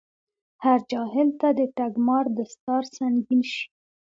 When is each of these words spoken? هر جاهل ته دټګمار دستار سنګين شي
هر 0.63 0.79
جاهل 0.91 1.29
ته 1.39 1.47
دټګمار 1.59 2.25
دستار 2.37 2.83
سنګين 2.95 3.41
شي 3.51 3.63